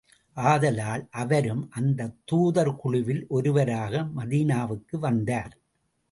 ஆதலால், 0.37 1.07
அவரும் 1.11 1.69
அந்தத் 1.71 2.21
தூதர் 2.25 2.75
குழுவில் 2.75 3.27
ஒருவராக 3.27 4.03
மதீனாவுக்கு 4.15 4.99
வந்தார். 4.99 5.53